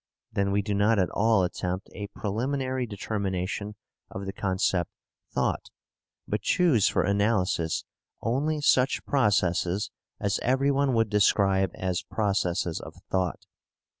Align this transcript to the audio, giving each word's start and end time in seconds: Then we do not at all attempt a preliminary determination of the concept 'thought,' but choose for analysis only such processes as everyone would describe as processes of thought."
Then 0.31 0.51
we 0.51 0.63
do 0.63 0.73
not 0.73 0.97
at 0.97 1.11
all 1.11 1.43
attempt 1.43 1.87
a 1.93 2.07
preliminary 2.07 2.87
determination 2.87 3.75
of 4.09 4.25
the 4.25 4.33
concept 4.33 4.89
'thought,' 5.31 5.69
but 6.27 6.41
choose 6.41 6.87
for 6.87 7.03
analysis 7.03 7.85
only 8.19 8.61
such 8.61 9.05
processes 9.05 9.91
as 10.19 10.39
everyone 10.41 10.95
would 10.95 11.11
describe 11.11 11.69
as 11.75 12.01
processes 12.01 12.79
of 12.79 12.95
thought." 13.11 13.45